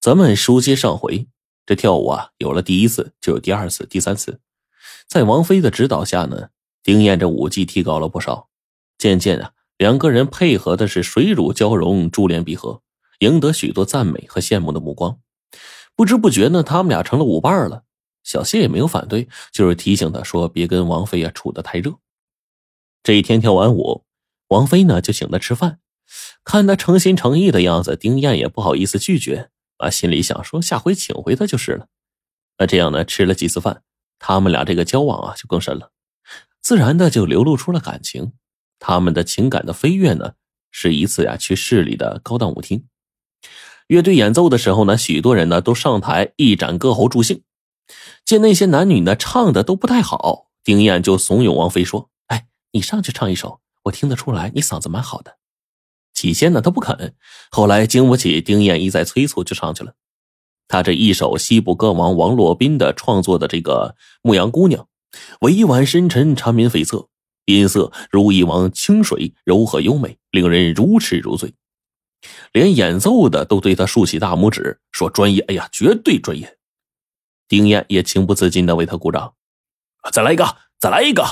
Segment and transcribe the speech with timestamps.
[0.00, 1.26] 咱们书接上回，
[1.66, 4.40] 这跳舞啊，有了第一次，就有第二次、第三次。
[5.06, 6.48] 在王菲的指导下呢，
[6.82, 8.48] 丁燕这舞技提高了不少。
[8.96, 12.80] 渐渐啊，两个人配合的是水乳交融、珠联璧合，
[13.18, 15.18] 赢得许多赞美和羡慕的目光。
[15.94, 17.84] 不知不觉呢，他们俩成了舞伴了。
[18.24, 21.98] 小谢也没有反对，就是提醒他说：“别跟王菲啊处得太热。”
[23.04, 24.06] 这一天跳完舞，
[24.48, 25.80] 王菲呢就请他吃饭，
[26.42, 29.49] 看他诚心诚意的样子，丁燕也不好意思拒绝。
[29.80, 31.88] 啊，心里想说下回请回他就是了。
[32.58, 33.82] 那这样呢，吃了几次饭，
[34.18, 35.90] 他们俩这个交往啊就更深了，
[36.60, 38.32] 自然的就流露出了感情。
[38.78, 40.34] 他们的情感的飞跃呢，
[40.70, 42.86] 是一次呀去市里的高档舞厅，
[43.86, 47.42] 乐队演奏的时候呢，许多人呢都上台一展歌喉助兴。
[48.24, 55.38] 见那些男女呢唱的都不太好，丁燕就怂恿王菲说：“哎，你上去唱一首，我听得出来你嗓子蛮好的。”
[56.20, 57.14] 起先呢，他不肯，
[57.50, 59.94] 后来经不起丁燕一再催促，就上去了。
[60.68, 64.82] 他这一首西部歌王王洛宾的创作的这个《牧羊姑娘》，
[65.40, 67.06] 委婉深沉，缠绵悱恻，
[67.46, 71.54] 音色如一汪清水，柔和优美，令人如痴如醉。
[72.52, 75.40] 连演奏的都对他竖起大拇指，说专业。
[75.48, 76.58] 哎呀，绝对专业。
[77.48, 79.32] 丁燕也情不自禁的为他鼓掌。
[80.12, 80.44] 再来一个，
[80.78, 81.24] 再来一个。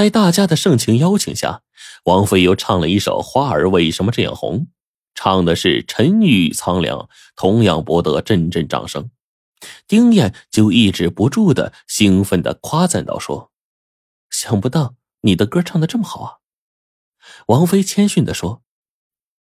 [0.00, 1.60] 在大家的盛情邀请下，
[2.04, 4.60] 王菲又唱了一首《花儿为什么这样红》，
[5.14, 9.10] 唱的是沉郁苍凉，同样博得阵阵掌声。
[9.86, 13.50] 丁燕就抑制不住的兴奋的夸赞道：“说，
[14.30, 16.32] 想不到你的歌唱的这么好啊！”
[17.48, 18.62] 王菲谦逊的说：“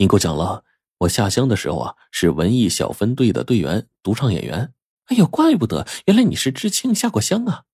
[0.00, 0.64] 您过奖了，
[1.00, 4.72] 我下乡的时候啊，是文艺小分队的队员、独唱演员。
[5.08, 7.64] 哎呦，怪不得，原来你是知青下过乡啊！”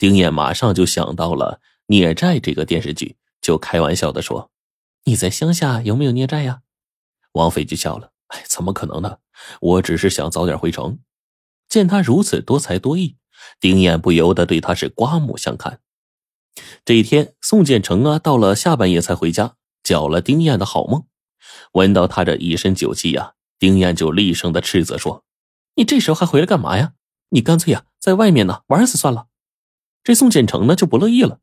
[0.00, 1.60] 丁燕马上就想到了。
[1.90, 4.52] 孽债这个电视剧就开玩笑的说
[5.06, 6.60] ：“你在乡下有没有孽债呀？”
[7.34, 9.18] 王菲就笑了：“哎，怎么可能呢？
[9.60, 11.00] 我只是想早点回城。”
[11.68, 13.16] 见他如此多才多艺，
[13.58, 15.80] 丁燕不由得对他是刮目相看。
[16.84, 21.06] 这一天，宋建成啊，到了下半夜才回家，搅了丁燕的好梦。
[21.72, 25.24] 闻到他这一身酒气呀，丁燕就厉声的斥责说
[25.74, 26.92] ：“你这时候还回来干嘛呀？
[27.30, 29.26] 你干脆呀，在外面呢玩死算了。”
[30.04, 31.40] 这宋建成呢就不乐意了。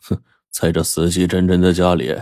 [0.00, 2.20] 哼，在这死气沉沉的家里，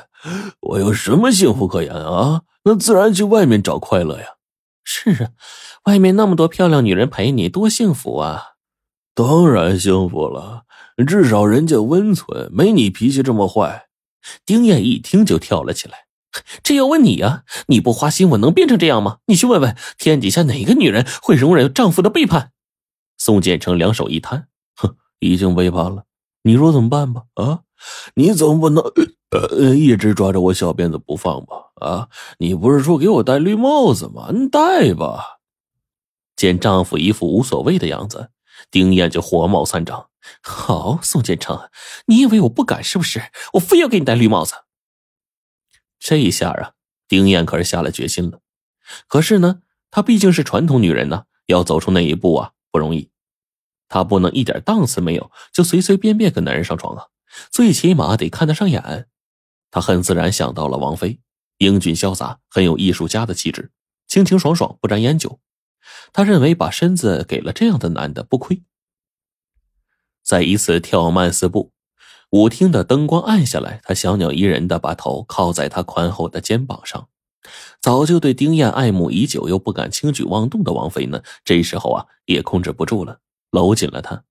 [0.60, 2.42] 我有什么幸福可言啊？
[2.64, 4.26] 那自然去外面找快乐呀。
[4.84, 5.30] 是啊，
[5.84, 8.54] 外面那么多漂亮女人陪你，多幸福啊！
[9.14, 10.64] 当然幸福了，
[11.06, 13.88] 至少人家温存，没你脾气这么坏。
[14.46, 16.06] 丁燕一听就跳了起来。
[16.62, 19.18] 这要问你呀，你不花心，我能变成这样吗？
[19.26, 22.52] 你去问问天底下哪个女人会容忍丈夫的背叛？
[23.16, 26.04] 宋建成两手一摊，哼，已经背叛了，
[26.42, 27.24] 你说怎么办吧？
[27.34, 27.60] 啊？
[28.14, 28.82] 你总不能
[29.30, 31.56] 呃一直抓着我小辫子不放吧？
[31.76, 32.08] 啊，
[32.38, 34.30] 你不是说给我戴绿帽子吗？
[34.32, 35.38] 你戴吧。
[36.36, 38.30] 见丈夫一副无所谓的样子，
[38.70, 40.08] 丁燕就火冒三丈。
[40.42, 41.70] 好，宋建成，
[42.06, 43.22] 你以为我不敢是不是？
[43.54, 44.54] 我非要给你戴绿帽子。
[45.98, 46.72] 这一下啊，
[47.08, 48.40] 丁燕可是下了决心了。
[49.06, 53.10] 可是呢，她毕竟是传统女人呢，要走出那一步啊不容易。
[53.88, 57.06] 她不能一点档次没有就随随便便跟男人上床啊。
[57.50, 59.06] 最起码得看得上眼，
[59.70, 61.20] 他很自然想到了王菲，
[61.58, 63.70] 英俊潇洒，很有艺术家的气质，
[64.06, 65.40] 清清爽爽，不沾烟酒。
[66.12, 68.62] 他认为把身子给了这样的男的不亏。
[70.22, 71.72] 在一次跳慢四步，
[72.30, 77.08] 舞厅的灯光暗下来，他小鸟依人的把头靠在他宽厚的肩膀上。
[77.80, 84.24] 早就对丁燕爱慕已久又不敢轻举妄动的王菲呢，这时候啊也控制不住了，搂紧了他。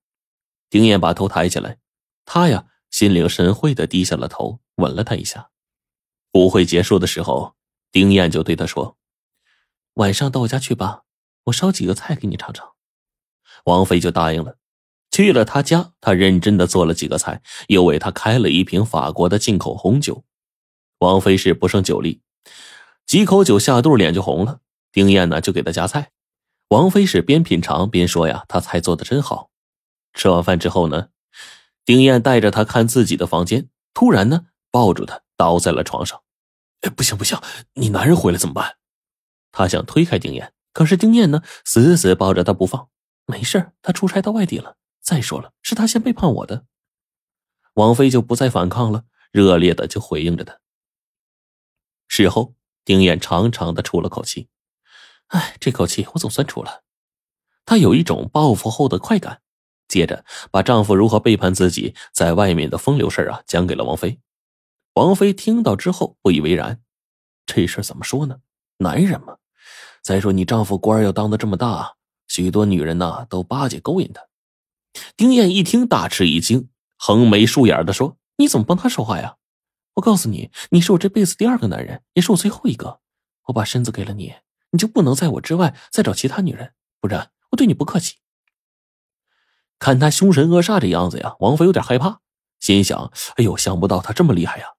[0.70, 1.78] 丁燕把头抬起来，
[2.24, 2.66] 他呀。
[2.90, 5.50] 心领神会的低下了头，吻了他一下。
[6.34, 7.54] 舞会结束的时候，
[7.90, 8.96] 丁燕就对他说
[9.94, 11.02] ：“晚上到我家去吧，
[11.44, 12.72] 我烧几个菜给你尝尝。”
[13.64, 14.56] 王菲就答应了。
[15.10, 20.24] 去了他家，他认真的做了几个菜，又为他开了一瓶法国的进口红酒。
[20.98, 22.20] 王菲是不胜酒力，
[23.06, 24.60] 几口酒下肚，脸就红了。
[24.92, 26.12] 丁燕呢，就给他夹菜。
[26.68, 29.50] 王菲是边品尝边说：“呀，他菜做的真好。”
[30.12, 31.08] 吃完饭之后呢？
[31.88, 36.22] 丁燕带着他看自己的房间，突然呢，抱住他倒在了床上。
[36.82, 37.40] 哎，不行不行，
[37.76, 38.76] 你男人回来怎么办？
[39.52, 42.90] 他想推开丁燕，可是丁燕呢，死死抱着他不放。
[43.24, 44.76] 没事，他出差到外地了。
[45.00, 46.66] 再说了，是他先背叛我的。
[47.72, 50.58] 王菲就不再反抗了，热烈的就回应着他。
[52.06, 54.50] 事后，丁燕长长的出了口气，
[55.28, 56.82] 哎，这口气我总算出了。
[57.64, 59.40] 她有一种报复后的快感。
[59.88, 64.20] 接着，把丈夫如何背叛自己在外面的风流事啊讲给了王菲。
[64.94, 66.80] 王菲听到之后不以为然，
[67.46, 68.40] 这事怎么说呢？
[68.78, 69.38] 男人嘛，
[70.02, 71.94] 再说你丈夫官要当的这么大，
[72.28, 74.22] 许多女人呐都巴结勾引他。
[75.16, 79.36] 丁燕一听大吃一惊，横眉竖眼的说：“你怎么帮他说话呀？
[79.94, 83.00] 我告诉你，你是我这辈子第二个男人，也是我最后一个。
[83.46, 84.34] 我把身子给了你，
[84.70, 88.16] 你就不能在我之外再找其他女人，不然我对你不客气。”
[89.78, 92.20] 看他凶神恶煞的样子呀，王妃有点害怕，
[92.60, 94.74] 心想：“哎呦，想不到他这么厉害呀！”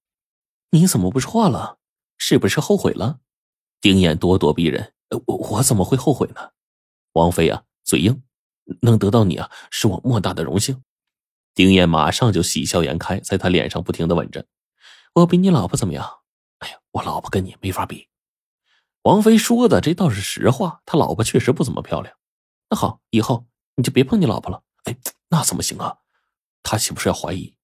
[0.72, 1.78] 你怎么不说话了？
[2.18, 3.19] 是不是后悔了？
[3.81, 4.94] 丁燕咄咄逼人
[5.25, 6.51] ：“我我怎么会后悔呢？”
[7.13, 8.22] 王妃啊，嘴硬。
[8.81, 10.84] 能得到你啊，是我莫大的荣幸。
[11.56, 14.46] 丁燕马上就喜笑颜开，在他脸上不停的吻着。
[15.16, 16.07] 我比你老婆怎么样？
[16.60, 18.10] 哎呀，我老婆跟你没法比。
[19.01, 22.13] 王妃说的这倒是实话，他老婆确实不怎么漂亮。
[22.69, 24.62] 那好，以后你就别碰你老婆了。
[24.89, 24.97] 哎，
[25.30, 26.00] 那怎么行啊？
[26.63, 27.56] 他岂不是要怀疑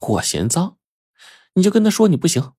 [0.00, 0.76] 我嫌脏？
[1.54, 2.52] 你就跟他说你不行。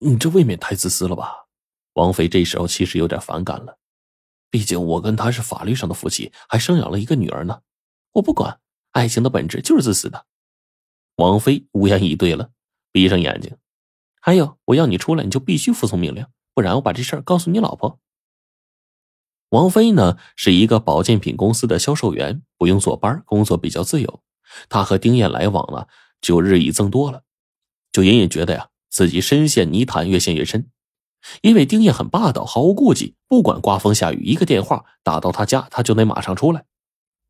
[0.00, 1.46] 你这未免太自私了吧？
[1.94, 3.78] 王菲这时候其实有点反感了。
[4.50, 7.62] 毕竟我跟他是法律上的夫妻，还生养了一个女儿呢。
[8.12, 8.60] 我不管，
[8.92, 10.26] 爱情的本质就是自私的。
[11.16, 12.50] 王菲无言以对了，
[12.92, 13.56] 闭上眼睛。
[14.20, 17.98] 还有，我要你出来，你就必须服从命令，不然我把这事儿告诉你老婆。
[19.50, 24.22] 王菲呢是一个保健品公司的销售员，不用坐班，工作比较自由。
[24.68, 25.86] 她和丁燕来往呢
[26.20, 27.22] 就日益增多了，
[27.92, 30.70] 就隐隐觉得呀自己深陷泥潭，越陷越深。
[31.42, 36.64] 因为丁燕很霸道，毫无顾忌，不管刮风下雨，一个电话打到他家，他就得马上出来。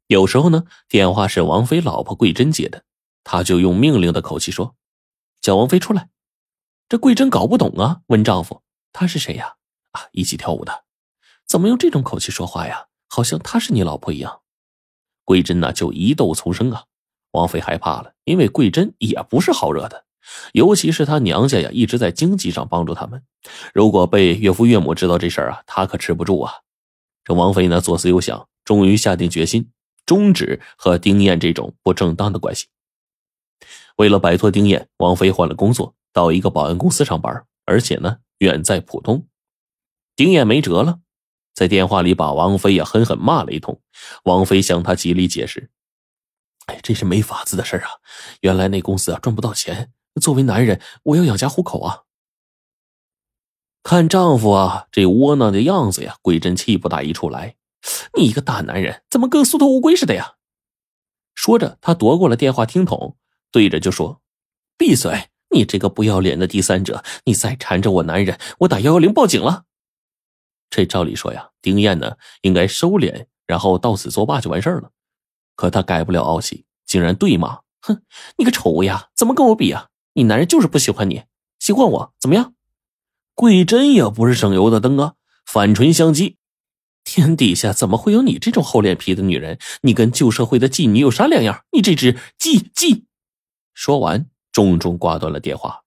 [0.07, 2.85] 有时候呢，电话是王菲老婆桂珍接的，
[3.25, 4.77] 他就用命令的口气说
[5.41, 6.11] ：“叫王菲出来。”
[6.89, 8.63] 这桂珍搞不懂啊，问丈夫
[8.93, 9.55] ：“她是谁呀？”
[9.93, 10.85] 啊，一起跳舞的，
[11.51, 12.87] 怎么用这种口气说话呀？
[13.09, 14.43] 好像她是你老婆一样。
[15.25, 16.85] 桂珍呢，就疑窦丛生啊。
[17.33, 20.05] 王妃害怕了，因为桂珍也不是好惹的。
[20.53, 23.25] 尤其是她娘家呀，一直在经济上帮助他们。
[23.75, 26.53] 如果被岳父岳母知道这事儿啊，他可吃不住啊。
[27.25, 29.73] 这王妃呢，左思右想，终于下定决心
[30.07, 32.69] 终止和丁燕这种不正当的关系。
[33.97, 39.27] 为了摆脱丁燕，王妃换了工作，到一个保安公司上班，而且呢，远在浦东。
[40.15, 41.01] 丁燕没辙了，
[41.61, 43.79] 在电话里把王菲呀狠狠骂了一通。
[44.25, 45.69] 王菲向他极力解释
[46.65, 47.91] ：“哎，这是没法子的事啊！
[48.41, 49.93] 原来那公司啊赚不到钱。”
[50.23, 52.05] 作为男人，我要养家糊口啊！
[53.83, 57.57] 看丈夫啊，这窝囊的样子呀，桂珍气不打一处来。
[58.17, 60.37] 你一个大男人，怎么跟缩头乌龟似的呀？
[61.35, 63.19] 说着，他夺过了电话听筒，
[63.53, 64.23] 对着就说
[64.79, 65.29] ：“闭嘴！
[65.55, 69.65] 你这个不要脸的第三者，你再缠着我男人，我打幺幺零报警了。”
[70.71, 74.91] 这照理说呀，丁燕呢应该收敛，然后到此作罢就完事儿了。
[75.57, 78.03] 可他改不了傲气，竟然对骂：“哼，
[78.39, 81.25] 你个丑呀，怎么跟我比啊？”你男人就是不喜欢你，
[81.59, 82.55] 喜欢我怎么样？
[83.35, 85.15] 桂珍也不是省油的灯啊，
[85.47, 86.37] 反唇相讥
[87.05, 89.59] ：“天底下怎么会有你这种厚脸皮的女人？
[89.83, 91.65] 你跟旧社会的妓女有啥两样？
[91.73, 93.05] 你这只妓妓！”
[93.73, 95.80] 说完，重重挂断了电话。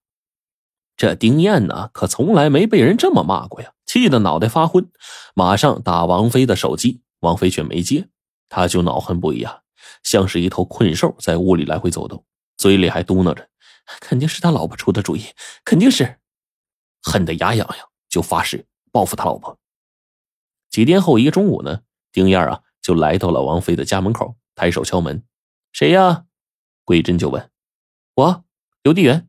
[0.96, 4.88] 这丁燕呢，可从来没被人这么骂过呀，气得脑袋发昏，
[5.34, 8.08] 马上打王菲的手机，王菲却没接，
[8.48, 9.60] 他就恼恨不已啊，
[10.04, 12.24] 像是一头困兽在屋里来回走动，
[12.56, 13.48] 嘴里还嘟囔着。
[14.00, 15.24] 肯定是他老婆出的主意，
[15.64, 16.18] 肯定是，
[17.02, 19.58] 恨得牙痒痒，就发誓报复他老婆。
[20.70, 21.80] 几天后一个中午呢，
[22.12, 25.24] 丁燕啊就来到了王菲的家门口，抬手敲门
[25.72, 26.24] ：“谁呀？”
[26.86, 27.50] 桂珍就问
[28.14, 28.44] ：“我
[28.84, 29.28] 邮递员。”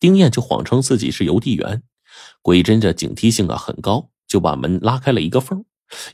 [0.00, 1.82] 丁燕就谎称自己是邮递员。
[2.42, 5.64] 鬼真这警惕性啊很高，就把门拉开了一个缝，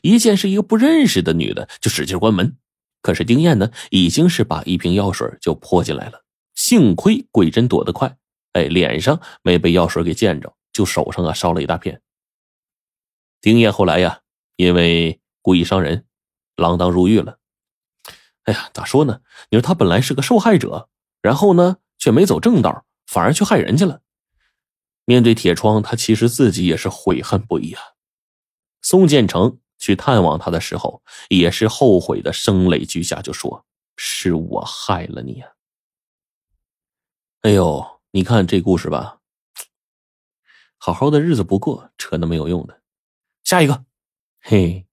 [0.01, 2.57] 一见是一个不认识的女的，就使劲关门。
[3.01, 6.25] 可是丁燕呢，已经是把一瓶药水就泼进来了。
[6.55, 8.17] 幸亏鬼真躲得快，
[8.53, 12.01] 哎，脸上没被药水给溅着，就手上啊烧了一大片。
[13.41, 14.21] 丁燕后来呀，
[14.55, 16.05] 因为故意伤人，
[16.55, 17.37] 锒铛入狱了。
[18.43, 19.21] 哎呀，咋说呢？
[19.49, 20.89] 你说他本来是个受害者，
[21.21, 24.01] 然后呢，却没走正道，反而去害人去了。
[25.05, 27.81] 面对铁窗，他其实自己也是悔恨不已啊。
[28.81, 33.65] 宋建成去探望他的时候，也是后悔的声泪俱下，就说
[33.97, 35.51] ：“是我害了你啊。”
[37.41, 39.19] 哎呦，你看这故事吧，
[40.77, 42.81] 好好的日子不过，扯那没有用的。
[43.43, 43.85] 下一个，
[44.41, 44.87] 嘿。